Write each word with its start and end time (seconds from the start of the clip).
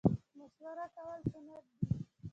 مشوره 0.39 0.85
کول 0.95 1.19
سنت 1.31 1.65
دي 1.71 1.77